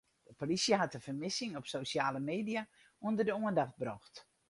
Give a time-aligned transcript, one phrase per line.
[0.27, 2.63] De polysje hat de fermissing op sosjale media
[3.07, 4.15] ûnder de oandacht brocht.